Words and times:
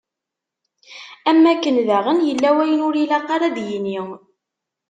Am 1.29 1.39
wakken 1.45 1.77
daɣen, 1.87 2.19
yella 2.27 2.49
wayen 2.55 2.85
ur 2.87 2.95
ilaq 3.03 3.27
ara 3.35 3.45
ad 3.51 3.57
yini. 3.67 3.99